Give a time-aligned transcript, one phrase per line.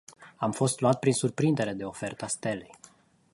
[0.35, 2.75] Am fost luat prin surprindere de oferta Stelei.